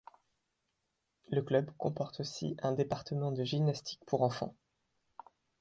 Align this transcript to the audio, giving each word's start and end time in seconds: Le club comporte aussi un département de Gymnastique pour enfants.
Le 1.29 1.43
club 1.43 1.69
comporte 1.77 2.21
aussi 2.21 2.57
un 2.63 2.71
département 2.71 3.31
de 3.31 3.43
Gymnastique 3.43 4.01
pour 4.07 4.23
enfants. 4.23 4.55